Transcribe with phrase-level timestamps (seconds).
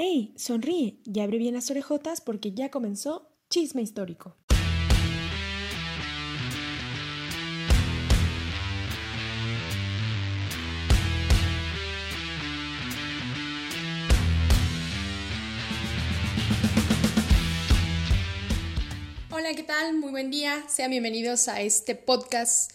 [0.00, 0.32] ¡Ey!
[0.36, 4.36] Sonríe y abre bien las orejotas porque ya comenzó Chisme Histórico.
[19.32, 19.96] Hola, ¿qué tal?
[19.96, 20.64] Muy buen día.
[20.68, 22.70] Sean bienvenidos a este podcast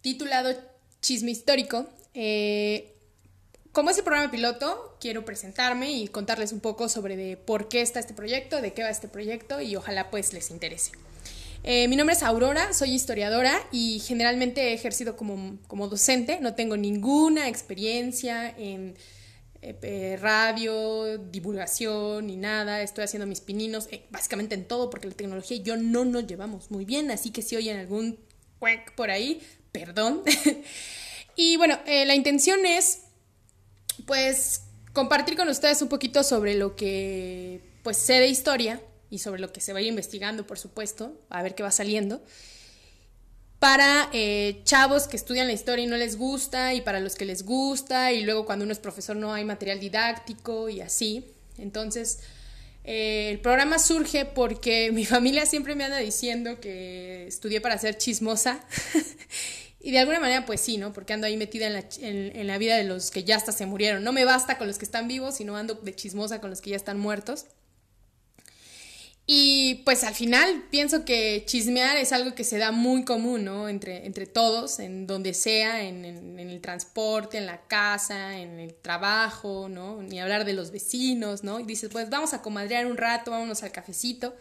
[0.00, 0.58] titulado
[1.02, 1.86] Chisme Histórico.
[2.14, 2.96] Eh,
[3.72, 7.82] como es el programa piloto, quiero presentarme y contarles un poco sobre de por qué
[7.82, 10.92] está este proyecto, de qué va este proyecto y ojalá pues les interese.
[11.62, 16.40] Eh, mi nombre es Aurora, soy historiadora y generalmente he ejercido como, como docente.
[16.40, 18.96] No tengo ninguna experiencia en
[19.62, 22.82] eh, radio, divulgación ni nada.
[22.82, 26.26] Estoy haciendo mis pininos, eh, básicamente en todo, porque la tecnología y yo no nos
[26.26, 27.10] llevamos muy bien.
[27.10, 28.18] Así que si oyen algún
[28.58, 30.22] cuac por ahí, perdón.
[31.36, 33.02] y bueno, la intención es
[34.00, 39.40] pues compartir con ustedes un poquito sobre lo que pues sé de historia y sobre
[39.40, 42.22] lo que se vaya investigando, por supuesto, a ver qué va saliendo.
[43.58, 47.26] Para eh, chavos que estudian la historia y no les gusta, y para los que
[47.26, 51.26] les gusta, y luego cuando uno es profesor no hay material didáctico y así.
[51.58, 52.20] Entonces,
[52.84, 57.98] eh, el programa surge porque mi familia siempre me anda diciendo que estudié para ser
[57.98, 58.60] chismosa
[59.82, 60.92] Y de alguna manera, pues sí, ¿no?
[60.92, 63.64] Porque ando ahí metida en la, en, la, vida de los que ya hasta se
[63.64, 64.04] murieron.
[64.04, 66.70] No me basta con los que están vivos, sino ando de chismosa con los que
[66.70, 67.46] ya están muertos.
[69.32, 73.68] Y pues al final pienso que chismear es algo que se da muy común, ¿no?
[73.68, 78.74] Entre, entre todos, en donde sea, en, en, el transporte, en la casa, en el
[78.74, 80.02] trabajo, ¿no?
[80.02, 81.58] Ni hablar de los vecinos, ¿no?
[81.60, 84.36] Y dices, pues vamos a comadrear un rato, vámonos al cafecito.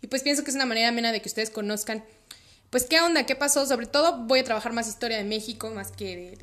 [0.00, 2.04] Y pues pienso que es una manera amena de que ustedes conozcan
[2.70, 3.66] pues qué onda, qué pasó.
[3.66, 6.36] Sobre todo voy a trabajar más historia de México más que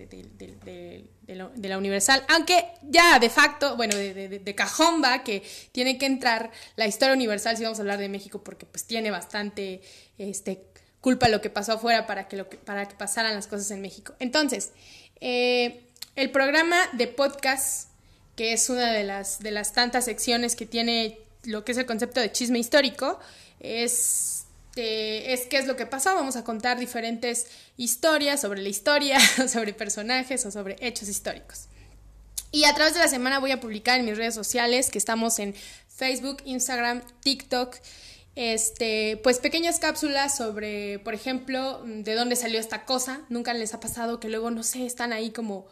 [1.28, 2.24] de, la, Universal.
[2.30, 7.58] Aunque ya de facto, bueno, de, cajón va que tiene que entrar la historia universal
[7.58, 9.82] si vamos a hablar de México porque pues tiene bastante
[10.18, 10.64] este,
[11.02, 13.82] culpa lo que pasó afuera para que, lo que, para que pasaran las cosas en
[13.82, 14.16] México.
[14.20, 14.72] Entonces,
[15.22, 15.84] eh,
[16.16, 17.90] el programa de podcast,
[18.36, 21.86] que es una de las, de las tantas secciones que tiene lo que es el
[21.86, 23.20] concepto de chisme histórico,
[23.60, 24.35] es
[24.76, 26.14] este, es qué es lo que pasó.
[26.16, 27.48] Vamos a contar diferentes
[27.78, 31.68] historias sobre la historia, sobre personajes o sobre hechos históricos.
[32.52, 35.40] Y a través de la semana voy a publicar en mis redes sociales, que estamos
[35.40, 35.56] en
[35.88, 37.76] Facebook, Instagram, TikTok,
[38.36, 43.22] este, pues pequeñas cápsulas sobre, por ejemplo, de dónde salió esta cosa.
[43.30, 45.68] Nunca les ha pasado que luego, no sé, están ahí como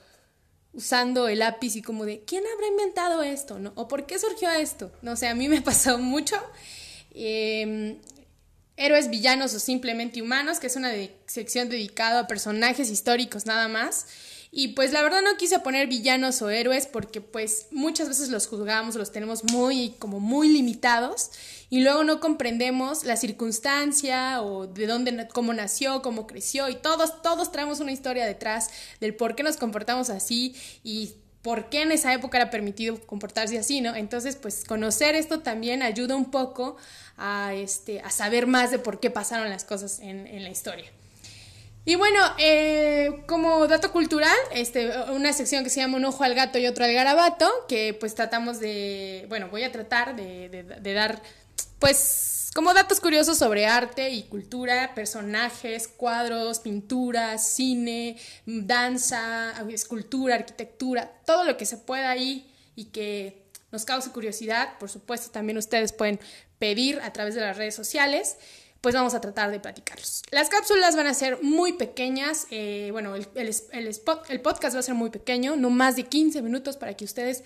[0.71, 3.59] usando el lápiz y como de, ¿quién habrá inventado esto?
[3.59, 3.73] ¿no?
[3.75, 4.91] ¿O por qué surgió esto?
[5.01, 6.37] No sé, a mí me ha pasado mucho.
[7.11, 7.99] Eh,
[8.75, 10.91] Héroes, villanos o simplemente humanos, que es una
[11.27, 14.07] sección dedicada a personajes históricos nada más.
[14.55, 18.45] Y pues la verdad no quise poner villanos o héroes porque pues muchas veces los
[18.45, 21.31] juzgamos, los tenemos muy como muy limitados
[21.71, 27.23] y luego no comprendemos la circunstancia o de dónde, cómo nació, cómo creció y todos,
[27.23, 28.69] todos traemos una historia detrás
[28.99, 33.59] del por qué nos comportamos así y por qué en esa época era permitido comportarse
[33.59, 33.95] así, ¿no?
[33.95, 36.77] Entonces, pues conocer esto también ayuda un poco
[37.17, 40.89] a, este, a saber más de por qué pasaron las cosas en, en la historia.
[41.85, 46.33] Y bueno, eh, como dato cultural, este, una sección que se llama Un ojo al
[46.33, 50.63] gato y otro al garabato, que pues tratamos de, bueno, voy a tratar de, de,
[50.63, 51.21] de dar,
[51.79, 61.11] pues, como datos curiosos sobre arte y cultura, personajes, cuadros, pinturas, cine, danza, escultura, arquitectura,
[61.25, 64.77] todo lo que se pueda ahí y que nos cause curiosidad.
[64.79, 66.19] Por supuesto, también ustedes pueden
[66.59, 68.37] pedir a través de las redes sociales
[68.83, 70.23] pues vamos a tratar de platicarlos.
[70.29, 75.09] Las cápsulas van a ser muy pequeñas, eh, bueno, el, podcast va a ser muy
[75.09, 77.45] pequeño, no más de 15 minutos para que ustedes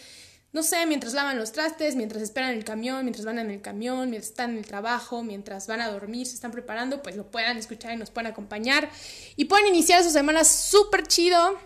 [0.57, 4.09] no sé, mientras lavan los trastes, mientras esperan el camión, mientras van en el camión,
[4.09, 7.57] mientras están en el trabajo, mientras van a dormir, se están preparando, pues lo puedan
[7.57, 8.89] escuchar y nos puedan acompañar.
[9.35, 11.59] Y pueden iniciar su semana súper chido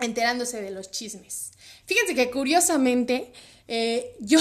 [0.00, 1.52] enterándose de los chismes.
[1.86, 3.32] Fíjense que curiosamente
[3.68, 4.40] eh, yo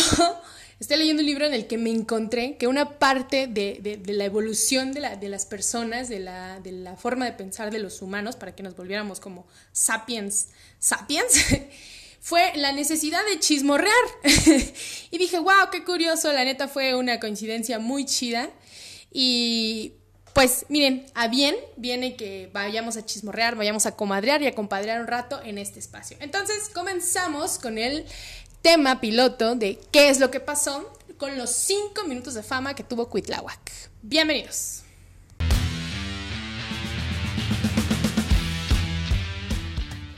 [0.79, 4.93] estoy leyendo un libro en el que me encontré que una parte de, la evolución
[4.93, 8.63] de, la, de, las personas, de la forma de pensar de los humanos, para que
[8.63, 10.47] nos volviéramos como sapiens,
[10.79, 11.35] sapiens,
[12.25, 13.93] fue la necesidad de chismorrear.
[15.11, 18.49] y dije, wow, qué curioso, la neta fue una coincidencia muy chida.
[19.11, 19.93] Y
[20.33, 25.01] pues miren, a bien viene que vayamos a chismorrear, vayamos a comadrear y a compadrear
[25.01, 26.17] un rato en este espacio.
[26.19, 28.07] Entonces comenzamos con el
[28.63, 32.83] tema piloto de qué es lo que pasó con los cinco minutos de fama que
[32.83, 33.71] tuvo Cuitláhuac.
[34.01, 34.81] Bienvenidos.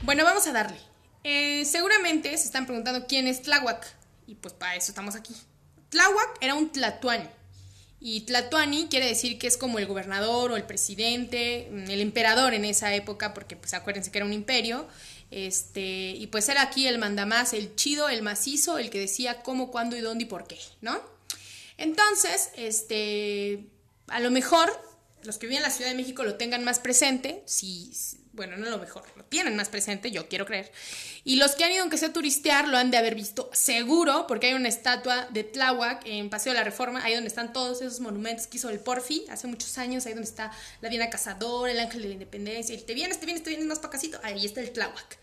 [0.04, 0.87] Bueno, vamos a darle.
[1.30, 3.86] Eh, seguramente se están preguntando quién es Tláhuac.
[4.26, 5.34] y pues para eso estamos aquí.
[5.90, 7.28] Tláhuac era un tlatuani.
[8.00, 12.54] Y Tlatuani quiere decir que es como el gobernador o el presidente, mm, el emperador
[12.54, 14.88] en esa época, porque pues acuérdense que era un imperio.
[15.30, 19.70] Este, y pues era aquí el mandamás, el chido, el macizo, el que decía cómo,
[19.70, 20.98] cuándo y dónde y por qué, ¿no?
[21.76, 23.66] Entonces, este,
[24.06, 24.72] a lo mejor
[25.24, 27.92] los que viven en la Ciudad de México lo tengan más presente, si,
[28.32, 30.70] bueno, no lo mejor, lo tienen más presente, yo quiero creer.
[31.24, 34.48] Y los que han ido, aunque sea turistear, lo han de haber visto seguro, porque
[34.48, 38.00] hay una estatua de Tláhuac en Paseo de la Reforma, ahí donde están todos esos
[38.00, 41.80] monumentos que hizo el Porfi hace muchos años, ahí donde está la Diana Cazador, el
[41.80, 44.46] Ángel de la Independencia, y te vienes, te vienes, te vienes más para casito, ahí
[44.46, 45.18] está el Tláhuac.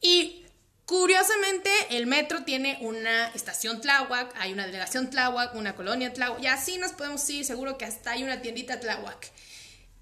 [0.00, 0.45] Y
[0.86, 6.46] Curiosamente, el metro tiene una estación Tláhuac, hay una delegación Tláhuac, una colonia Tláhuac, y
[6.46, 9.32] así nos podemos ir, seguro que hasta hay una tiendita Tláhuac.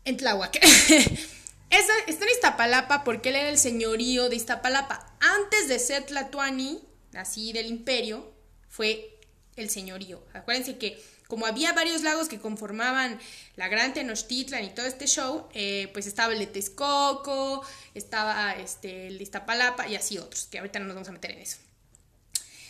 [0.04, 0.58] En Tláhuac.
[1.70, 5.16] está en Iztapalapa porque él era el señorío de Iztapalapa.
[5.20, 6.82] Antes de ser Tlatuani,
[7.14, 8.34] así del imperio,
[8.69, 9.19] fue
[9.56, 10.22] el señorío.
[10.34, 13.19] Acuérdense que como había varios lagos que conformaban
[13.56, 19.09] la Gran Tenochtitlan y todo este show, eh, pues estaba el de Texcoco, estaba este,
[19.09, 21.59] el de Iztapalapa y así otros, que ahorita no nos vamos a meter en eso.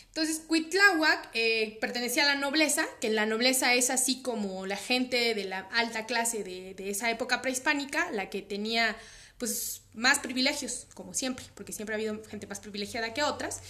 [0.06, 5.34] Entonces, Cuitláhuac eh, pertenecía a la nobleza, que la nobleza es así como la gente
[5.34, 8.96] de la alta clase de, de esa época prehispánica, la que tenía
[9.38, 13.60] pues más privilegios, como siempre, porque siempre ha habido gente más privilegiada que otras.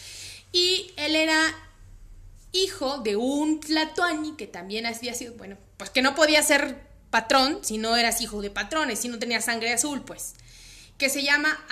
[0.53, 1.55] Y él era
[2.55, 7.59] hijo de un Tlatoani que también había sido, bueno, pues que no podía ser patrón
[7.63, 10.35] si no eras hijo de patrones, si no tenía sangre azul, pues,
[10.97, 11.65] que se llama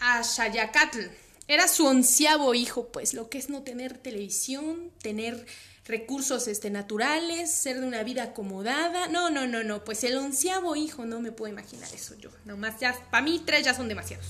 [0.00, 1.00] Ashayacatl.
[1.46, 5.46] Era su onceavo hijo, pues, lo que es no tener televisión, tener
[5.86, 9.08] recursos este, naturales, ser de una vida acomodada.
[9.08, 12.30] No, no, no, no, pues el onceavo hijo, no me puedo imaginar eso yo.
[12.46, 14.26] Nomás ya, para mí tres ya son demasiados.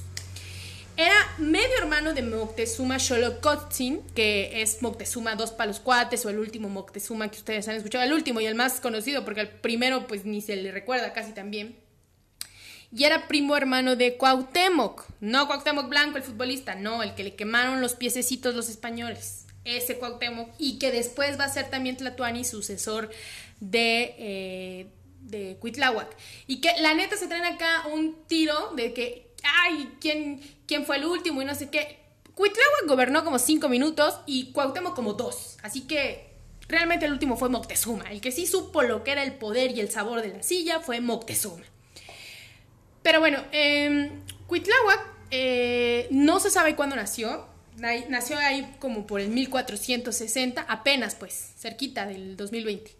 [0.96, 6.68] Era medio hermano de Moctezuma Xolocotzin, que es Moctezuma dos palos cuates o el último
[6.68, 10.24] Moctezuma que ustedes han escuchado, el último y el más conocido, porque el primero pues
[10.24, 11.76] ni se le recuerda casi también.
[12.92, 17.34] Y era primo hermano de Cuauhtémoc, no Cuauhtémoc Blanco, el futbolista, no, el que le
[17.34, 22.44] quemaron los piececitos los españoles, ese Cuauhtémoc, y que después va a ser también Tlatuani,
[22.44, 23.10] sucesor
[23.58, 24.14] de...
[24.18, 24.86] Eh,
[25.24, 26.14] de Cuitláhuac.
[26.46, 30.96] Y que la neta se traen acá un tiro de que ay, ¿quién, quién fue
[30.96, 32.00] el último y no sé qué.
[32.34, 35.56] Cuitláhuac gobernó como cinco minutos y Cuauhtémoc como dos.
[35.62, 36.30] Así que
[36.68, 38.10] realmente el último fue Moctezuma.
[38.10, 40.80] El que sí supo lo que era el poder y el sabor de la silla
[40.80, 41.64] fue Moctezuma.
[43.02, 43.44] Pero bueno,
[44.46, 45.00] Cuitláhuac
[45.30, 47.46] eh, no se sabe cuándo nació.
[47.76, 52.90] Nació ahí como por el 1460, apenas pues, cerquita del 2020.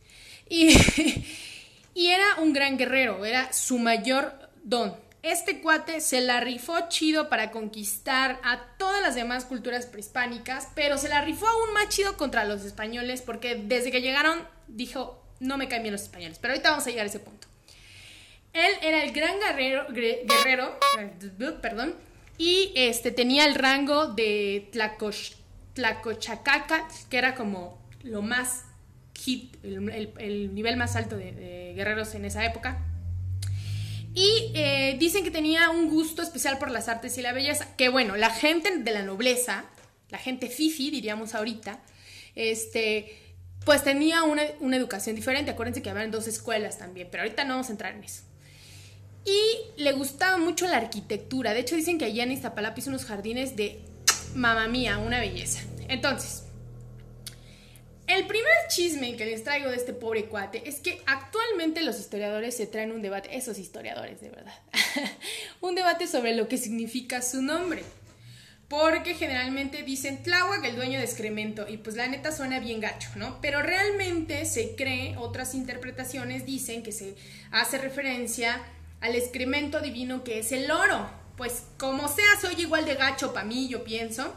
[0.48, 0.76] Y,
[1.94, 4.32] y era un gran guerrero, era su mayor
[4.64, 10.68] don este cuate se la rifó chido para conquistar a todas las demás culturas prehispánicas,
[10.74, 15.24] pero se la rifó aún más chido contra los españoles porque desde que llegaron dijo,
[15.40, 17.48] no me caen bien los españoles, pero ahorita vamos a llegar a ese punto.
[18.52, 20.78] Él era el gran guerrero, guerrero
[21.62, 21.94] perdón,
[22.36, 24.68] y este, tenía el rango de
[25.72, 28.66] Tlacochacaca, que era como lo más
[29.14, 32.78] hit, el, nivel más alto de guerreros en esa época.
[34.14, 37.76] Y eh, dicen que tenía un gusto especial por las artes y la belleza.
[37.76, 39.64] Que bueno, la gente de la nobleza,
[40.10, 41.80] la gente fifi, diríamos ahorita,
[42.36, 43.18] este,
[43.64, 44.44] pues tenía una,
[44.76, 45.50] educación diferente.
[45.50, 48.22] Acuérdense que habían dos escuelas también, pero ahorita no vamos a entrar en eso.
[49.24, 51.52] Y le gustaba mucho la arquitectura.
[51.52, 53.80] De hecho, dicen que allá en Iztapalapa hizo unos jardines de
[54.34, 55.60] mamá mía, una belleza.
[55.88, 56.44] Entonces,
[58.06, 61.02] el primer chisme que les traigo de este pobre cuate es que
[61.82, 64.54] los historiadores se traen un debate, esos historiadores de verdad,
[65.60, 67.82] un debate sobre lo que significa su nombre.
[68.68, 73.10] Porque generalmente dicen Tláhuac, el dueño de excremento, y pues la neta suena bien gacho,
[73.16, 73.38] ¿no?
[73.42, 77.14] Pero realmente se cree, otras interpretaciones dicen que se
[77.50, 78.60] hace referencia
[79.00, 81.08] al excremento divino que es el oro.
[81.36, 84.34] Pues como sea, soy igual de gacho para mí, yo pienso.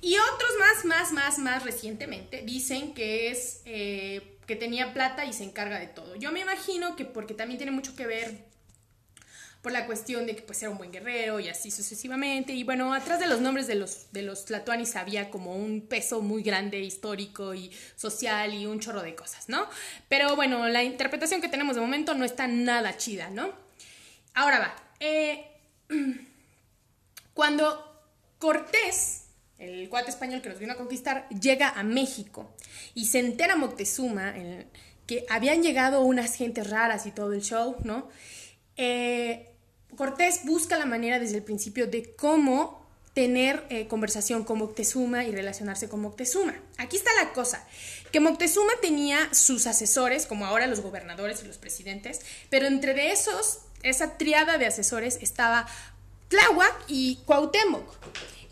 [0.00, 5.34] Y otros más, más, más, más recientemente dicen que es eh, que tenía plata y
[5.34, 6.16] se encarga de todo.
[6.16, 8.46] Yo me imagino que porque también tiene mucho que ver
[9.60, 12.54] por la cuestión de que pues era un buen guerrero y así sucesivamente.
[12.54, 16.22] Y bueno, atrás de los nombres de los, de los Tlatuanis había como un peso
[16.22, 19.68] muy grande histórico y social y un chorro de cosas, ¿no?
[20.08, 23.52] Pero bueno, la interpretación que tenemos de momento no está nada chida, ¿no?
[24.32, 24.76] Ahora va.
[24.98, 25.46] Eh,
[27.34, 27.84] cuando
[28.38, 29.27] Cortés
[29.58, 32.54] el cuate español que nos vino a conquistar, llega a México
[32.94, 34.34] y se entera Moctezuma
[35.06, 38.08] que habían llegado unas gentes raras y todo el show, ¿no?
[38.76, 39.54] Eh,
[39.96, 45.32] Cortés busca la manera desde el principio de cómo tener eh, conversación con Moctezuma y
[45.32, 46.54] relacionarse con Moctezuma.
[46.76, 47.66] Aquí está la cosa,
[48.12, 53.60] que Moctezuma tenía sus asesores, como ahora los gobernadores y los presidentes, pero entre esos,
[53.82, 55.66] esa triada de asesores estaba
[56.28, 57.92] Tláhuac y Cuauhtémoc.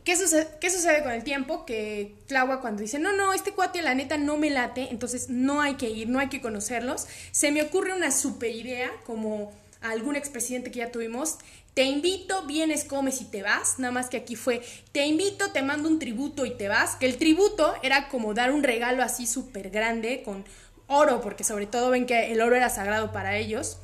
[0.07, 1.67] ¿Qué sucede, ¿Qué sucede, con el tiempo?
[1.67, 5.61] Que Tláhuac cuando dice, no, no, este cuate la neta no me late, entonces no
[5.61, 10.15] hay que ir, no hay que conocerlos, se me ocurre una super idea, como algún
[10.15, 11.39] expresidente que ya tuvimos,
[11.75, 15.63] te invito, vienes, comes y te vas, nada más que aquí fue, te invito, te
[15.63, 19.27] mando un tributo y te vas, que el tributo era como dar un regalo así
[19.27, 20.45] súper grande con
[20.87, 23.79] oro, porque sobre todo ven que el oro era sagrado para ellos.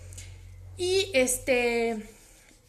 [0.76, 2.08] Y este,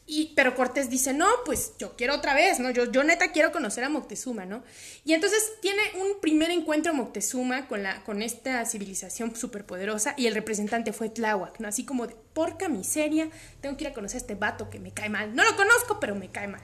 [0.05, 2.71] y, pero Cortés dice, no, pues yo quiero otra vez, ¿no?
[2.71, 4.61] Yo, yo neta quiero conocer a Moctezuma, ¿no?
[5.05, 10.35] Y entonces tiene un primer encuentro Moctezuma con, la, con esta civilización superpoderosa y el
[10.35, 11.69] representante fue Tláhuac, ¿no?
[11.69, 13.29] Así como de porca miseria,
[13.61, 15.33] tengo que ir a conocer a este vato que me cae mal.
[15.33, 16.63] No lo conozco, pero me cae mal.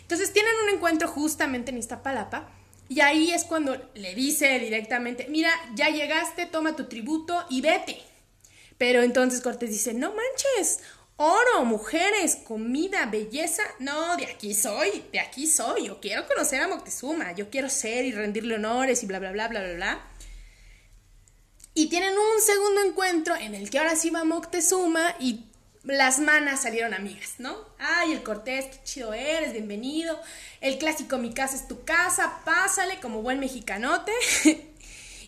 [0.00, 2.50] Entonces tienen un encuentro justamente en Iztapalapa
[2.88, 8.02] y ahí es cuando le dice directamente, mira, ya llegaste, toma tu tributo y vete.
[8.76, 10.80] Pero entonces Cortés dice, no manches,
[11.16, 13.62] oro, mujeres, comida, belleza.
[13.78, 15.86] No, de aquí soy, de aquí soy.
[15.86, 19.48] Yo quiero conocer a Moctezuma, yo quiero ser y rendirle honores y bla, bla, bla,
[19.48, 20.06] bla, bla, bla.
[21.74, 25.46] Y tienen un segundo encuentro en el que ahora sí va Moctezuma y
[25.84, 27.56] las manas salieron amigas, ¿no?
[27.78, 30.20] Ay, el Cortés, qué chido eres, bienvenido.
[30.60, 34.12] El clásico Mi casa es tu casa, pásale como buen mexicanote.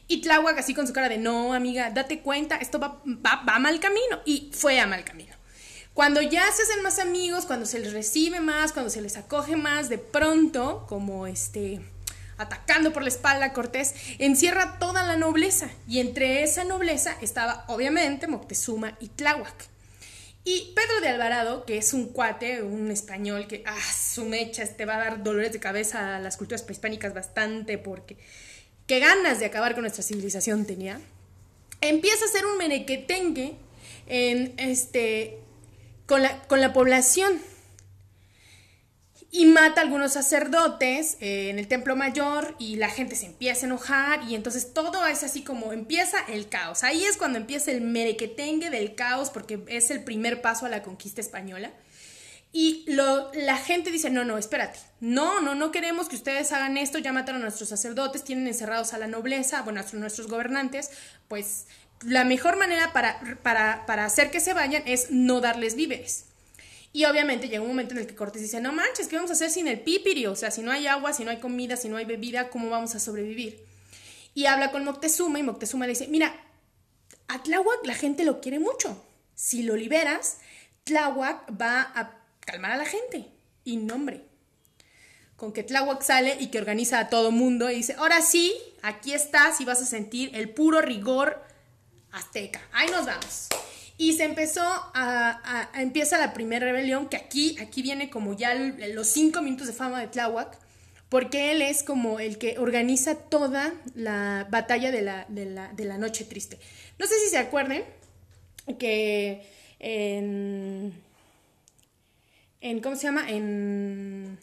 [0.08, 3.56] y Tláhuac así con su cara de no, amiga, date cuenta, esto va, va, va
[3.56, 4.20] a mal camino.
[4.24, 5.33] Y fue a mal camino.
[5.94, 9.56] Cuando ya se hacen más amigos, cuando se les recibe más, cuando se les acoge
[9.56, 11.80] más, de pronto, como este
[12.36, 15.70] atacando por la espalda a Cortés, encierra toda la nobleza.
[15.88, 19.68] Y entre esa nobleza estaba, obviamente, Moctezuma y Tláhuac.
[20.44, 24.84] Y Pedro de Alvarado, que es un cuate, un español que, ah, su mecha, te
[24.84, 28.18] va a dar dolores de cabeza a las culturas prehispánicas bastante porque
[28.86, 31.00] qué ganas de acabar con nuestra civilización tenía,
[31.80, 33.56] empieza a ser un menequetengue
[34.06, 35.38] en, este,
[36.06, 37.40] con la, con la población
[39.34, 43.66] y mata a algunos sacerdotes eh, en el templo mayor y la gente se empieza
[43.66, 46.84] a enojar y entonces todo es así como empieza el caos.
[46.84, 50.84] Ahí es cuando empieza el merequetengue del caos porque es el primer paso a la
[50.84, 51.72] conquista española.
[52.52, 56.98] Y la gente dice, no, no, espérate, no, no, no queremos que ustedes hagan esto,
[56.98, 60.92] ya mataron a nuestros sacerdotes, tienen encerrados a la nobleza, bueno, a nuestros gobernantes,
[61.26, 61.66] pues
[62.04, 66.26] la mejor manera para, para, para hacer que se vayan es no darles víveres.
[66.94, 69.34] Y obviamente llega un momento en el que Cortés dice, no manches, ¿qué vamos a
[69.34, 70.26] hacer sin el pipiri?
[70.26, 72.70] O sea, si no hay agua, si no hay comida, si no hay bebida, ¿cómo
[72.70, 73.66] vamos a sobrevivir?
[74.32, 76.32] Y habla con Moctezuma y Moctezuma le dice, mira,
[77.26, 79.04] a Tláhuac la gente lo quiere mucho.
[79.34, 80.38] Si lo liberas,
[80.84, 83.26] Tláhuac va a calmar a la gente.
[83.64, 84.24] Y nombre.
[85.36, 89.14] Con que Tláhuac sale y que organiza a todo mundo y dice, ahora sí, aquí
[89.14, 91.42] estás y vas a sentir el puro rigor
[92.14, 92.62] azteca.
[92.72, 93.48] Ahí nos vamos.
[93.96, 99.06] Y se empezó a, empieza la primera rebelión, que aquí, aquí viene como ya los
[99.08, 100.58] cinco minutos de fama de Tláhuac,
[101.08, 105.84] porque él es como el que organiza toda la batalla de la, de la, de
[105.84, 106.58] la noche triste.
[106.98, 107.84] No sé si se acuerden
[108.80, 109.46] que
[109.78, 110.92] en,
[112.60, 113.30] en ¿cómo se llama?
[113.30, 114.38] En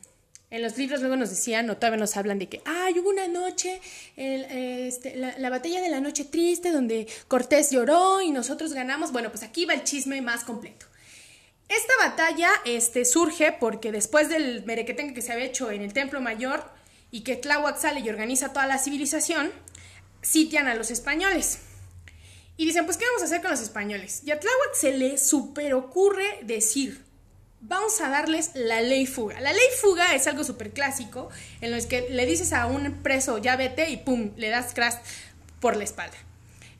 [0.51, 3.29] en los libros luego nos decían, o todavía nos hablan de que, ay, hubo una
[3.29, 3.79] noche,
[4.17, 9.13] este, la, batalla de la noche triste, donde Cortés lloró y nosotros ganamos.
[9.13, 10.87] Bueno, pues aquí va el chisme más completo.
[11.69, 16.19] Esta batalla este, surge porque después del merequetengue que se había hecho en el Templo
[16.19, 16.69] Mayor
[17.11, 19.53] y que Tláhuac sale y organiza toda la civilización,
[20.21, 21.59] sitian a los españoles.
[22.57, 24.21] Y dicen, pues, ¿qué vamos a hacer con los españoles?
[24.25, 27.05] Y a Tláhuac se le super ocurre decir,
[27.61, 29.39] vamos a darles la ley fuga.
[29.39, 31.29] La ley fuga es algo súper clásico
[31.61, 34.95] en los que le dices a un preso ya vete y pum, le das crash
[35.59, 36.17] por la espalda.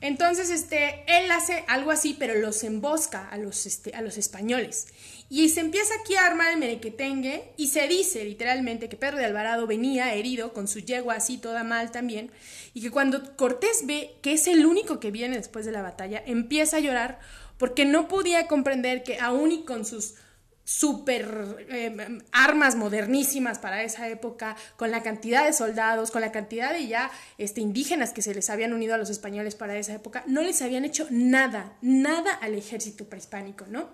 [0.02, 4.88] Entonces, este, él hace algo así, pero los embosca a los, este, a los españoles.
[5.30, 9.26] Y se empieza aquí a armar el merequetengue y se dice literalmente que Pedro de
[9.26, 12.32] Alvarado venía herido con su yegua así toda mal también
[12.74, 16.20] y que cuando Cortés ve que es el único que viene después de la batalla,
[16.26, 17.20] empieza a llorar
[17.56, 20.16] porque no podía comprender que aún y con sus
[20.64, 26.72] super eh, armas modernísimas para esa época, con la cantidad de soldados, con la cantidad
[26.72, 30.22] de ya este, indígenas que se les habían unido a los españoles para esa época,
[30.26, 33.90] no les habían hecho nada, nada al ejército prehispánico, ¿no?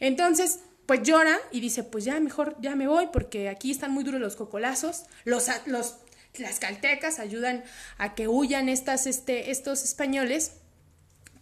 [0.00, 4.04] Entonces, pues llora y dice, pues ya mejor, ya me voy porque aquí están muy
[4.04, 5.96] duros los cocolazos, los, los,
[6.38, 7.64] las caltecas ayudan
[7.98, 10.52] a que huyan estas, este, estos españoles,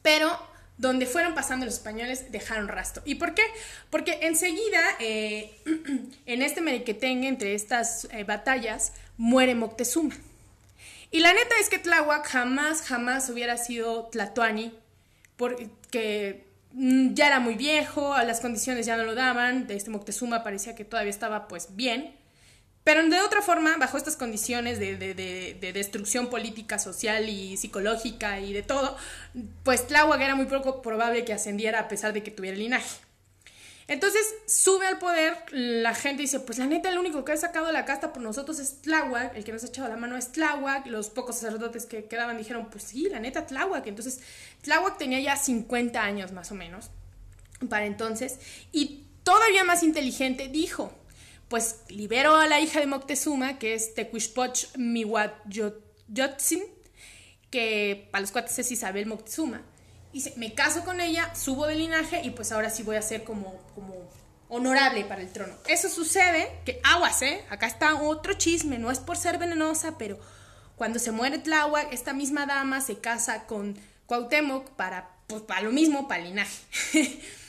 [0.03, 0.37] pero
[0.77, 3.03] donde fueron pasando los españoles dejaron rastro.
[3.07, 3.43] ¿Y por qué?
[3.91, 5.57] Porque enseguida, eh,
[6.27, 10.17] en este meriquetengue, entre estas eh, batallas, muere Moctezuma.
[11.11, 14.75] Y la neta es que Tláhuac jamás, jamás hubiera sido Tlatuani,
[15.37, 20.43] porque mm, ya era muy viejo, las condiciones ya no lo daban, de este Moctezuma
[20.43, 22.17] parecía que todavía estaba pues bien.
[22.85, 28.53] Pero de otra forma, bajo estas condiciones de, de, destrucción política, social y psicológica y
[28.53, 28.97] de todo,
[29.63, 32.99] pues Tláhuac era muy poco probable que ascendiera a pesar de que tuviera linaje.
[33.87, 37.71] Entonces sube al poder, la gente dice, pues la neta el único que ha sacado
[37.73, 40.87] la casta por nosotros es Tláhuac, el que nos ha echado la mano es Tláhuac,
[40.87, 43.87] los pocos sacerdotes que quedaban dijeron, pues sí, la neta Tláhuac.
[43.87, 44.21] Entonces
[44.63, 46.91] Tláhuac tenía ya 50 años más o menos
[47.69, 48.39] para entonces
[48.73, 50.93] y todavía más inteligente dijo,
[51.49, 56.63] pues libero a la hija de Moctezuma, que es Tecuishpoch Mihuatyotzin,
[57.51, 59.63] que para los cuates es Isabel Moctezuma.
[60.13, 63.25] Y me caso con ella, subo de linaje y pues ahora sí voy a ser
[63.25, 63.95] como, como
[64.49, 65.55] honorable para el trono.
[65.67, 67.45] Eso sucede, que aguas, ¿eh?
[67.51, 70.19] Acá está otro chisme, no es por ser venenosa, pero
[70.77, 75.73] cuando se muere Tláhuac, esta misma dama se casa con Cuauhtémoc para, pues, para lo
[75.73, 76.63] mismo, para el linaje.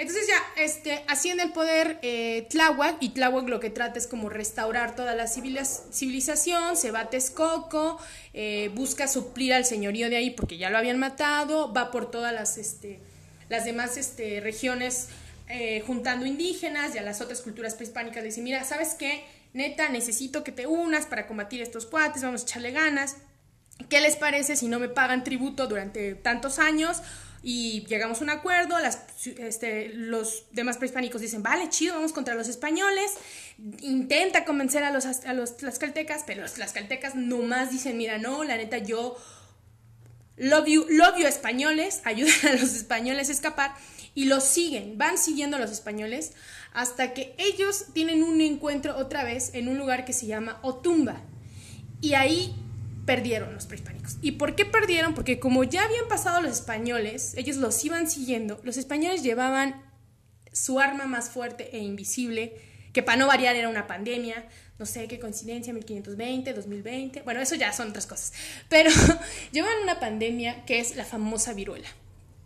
[0.00, 4.30] Entonces ya, este, asciende el poder eh, Tláhuac y Tláhuac lo que trata es como
[4.30, 8.00] restaurar toda la civilización, se va a Texcoco,
[8.32, 12.32] eh, busca suplir al señorío de ahí porque ya lo habían matado, va por todas
[12.32, 12.98] las, este,
[13.50, 15.08] las demás este, regiones
[15.50, 19.22] eh, juntando indígenas y a las otras culturas prehispánicas, dice, mira, ¿sabes qué?
[19.52, 23.18] Neta, necesito que te unas para combatir estos cuates, vamos a echarle ganas.
[23.90, 27.02] ¿Qué les parece si no me pagan tributo durante tantos años?
[27.42, 28.76] Y llegamos a un acuerdo,
[29.38, 33.12] este, los demás prehispánicos dicen, vale, chido, vamos contra los españoles,
[33.80, 38.56] intenta convencer a los, a los tlaxcaltecas, pero los tlaxcaltecas nomás dicen, mira, no, la
[38.56, 39.16] neta, yo
[40.36, 43.74] love you, love you españoles, ayudan a los españoles a escapar
[44.14, 46.32] y los siguen, van siguiendo a los españoles
[46.74, 51.20] hasta que ellos tienen un encuentro otra vez en un lugar que se llama Otumba.
[52.00, 52.54] Y ahí
[53.10, 54.18] perdieron los prehispánicos.
[54.22, 55.14] ¿Y por qué perdieron?
[55.14, 59.82] Porque como ya habían pasado los españoles, ellos los iban siguiendo, los españoles llevaban
[60.52, 62.54] su arma más fuerte e invisible,
[62.92, 64.46] que para no variar era una pandemia,
[64.78, 68.32] no sé qué coincidencia, 1520, 2020, bueno, eso ya son otras cosas,
[68.68, 68.92] pero
[69.50, 71.88] llevan una pandemia que es la famosa viruela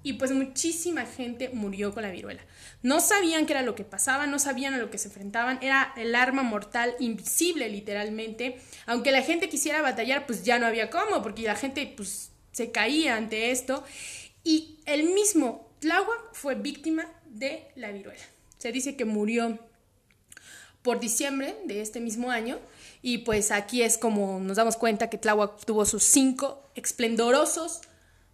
[0.05, 2.43] y pues muchísima gente murió con la viruela.
[2.83, 5.95] No sabían qué era lo que pasaba, no sabían a lo que se enfrentaban, era
[5.97, 8.61] el arma mortal invisible literalmente.
[8.85, 12.71] Aunque la gente quisiera batallar, pues ya no había cómo, porque la gente pues se
[12.71, 13.83] caía ante esto.
[14.45, 18.23] Y el mismo Tláhuac fue víctima de la viruela.
[18.59, 19.59] Se dice que murió
[20.83, 22.59] por diciembre de este mismo año
[23.01, 27.81] y pues aquí es como nos damos cuenta que Tláhuac tuvo sus cinco esplendorosos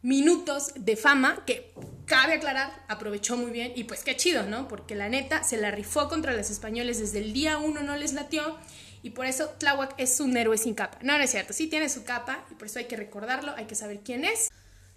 [0.02, 1.72] minutos de fama que
[2.06, 4.66] cabe aclarar, aprovechó muy bien y pues qué chido, ¿no?
[4.66, 8.12] Porque la neta se la rifó contra los españoles desde el día uno, no les
[8.12, 8.56] latió
[9.02, 10.98] y por eso Tláhuac es un héroe sin capa.
[11.02, 13.66] No, no es cierto, sí tiene su capa y por eso hay que recordarlo, hay
[13.66, 14.50] que saber quién es.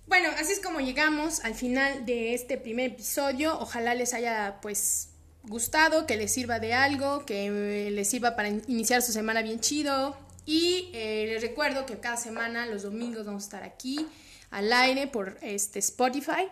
[0.08, 3.58] Bueno, así es como llegamos al final de este primer episodio.
[3.60, 5.10] Ojalá les haya pues
[5.44, 10.18] gustado, que les sirva de algo, que les sirva para iniciar su semana bien chido.
[10.46, 14.06] Y eh, les recuerdo que cada semana, los domingos, vamos a estar aquí
[14.52, 16.48] al aire por este Spotify.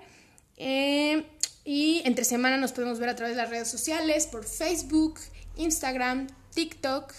[0.58, 1.26] Eh,
[1.64, 5.20] y entre semana nos podemos ver a través de las redes sociales, por Facebook,
[5.58, 7.14] Instagram, TikTok.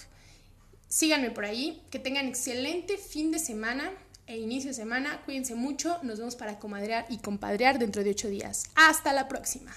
[0.88, 1.82] Síganme por ahí.
[1.90, 3.92] Que tengan excelente fin de semana
[4.26, 5.22] e inicio de semana.
[5.24, 5.98] Cuídense mucho.
[6.02, 8.64] Nos vemos para comadrear y compadrear dentro de ocho días.
[8.74, 9.72] Hasta la próxima.